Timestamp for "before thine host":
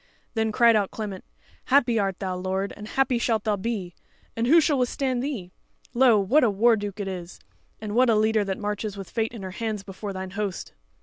9.83-10.73